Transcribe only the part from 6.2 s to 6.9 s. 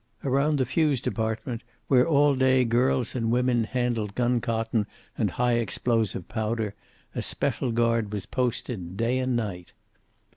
powder,